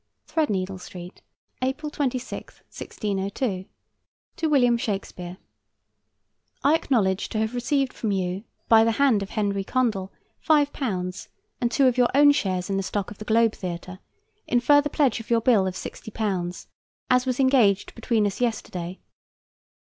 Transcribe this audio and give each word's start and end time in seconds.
THREADNEEDLE 0.25 0.79
STREET, 0.79 1.21
April 1.61 1.91
26, 1.91 2.61
1602. 2.61 3.65
To 4.37 4.47
WILLIAM 4.47 4.75
SHAKESPEARE: 4.77 5.37
I 6.63 6.73
acknowledge 6.73 7.29
to 7.29 7.37
have 7.37 7.53
received 7.53 7.93
from 7.93 8.11
you 8.11 8.43
by 8.67 8.83
the 8.83 8.93
hand 8.93 9.21
of 9.21 9.29
Henry 9.29 9.63
Condell 9.63 10.11
£5, 10.43 11.27
and 11.61 11.71
two 11.71 11.85
of 11.85 11.99
your 11.99 12.09
own 12.15 12.31
shares 12.31 12.67
in 12.67 12.77
the 12.77 12.81
stock 12.81 13.11
of 13.11 13.19
the 13.19 13.25
Globe 13.25 13.53
Theatre 13.53 13.99
in 14.47 14.59
further 14.59 14.89
pledge 14.89 15.19
of 15.19 15.29
your 15.29 15.39
bill 15.41 15.67
of 15.67 15.75
£60, 15.75 16.65
as 17.11 17.25
was 17.27 17.39
engaged 17.39 17.93
between 17.93 18.25
us 18.25 18.41
yesterday. 18.41 18.97